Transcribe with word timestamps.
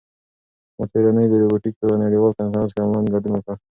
ما 0.77 0.85
تېره 0.91 1.09
اونۍ 1.09 1.25
د 1.29 1.33
روبوټیک 1.41 1.73
په 1.77 1.83
یوه 1.87 2.01
نړیوال 2.03 2.31
کنفرانس 2.39 2.71
کې 2.73 2.81
آنلاین 2.83 3.05
ګډون 3.13 3.31
وکړ. 3.35 3.55